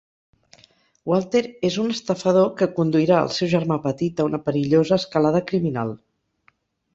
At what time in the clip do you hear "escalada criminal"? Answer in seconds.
5.03-5.95